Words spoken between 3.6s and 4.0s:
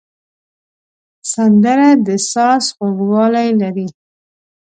لري